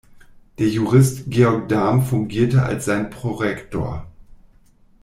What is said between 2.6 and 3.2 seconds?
als sein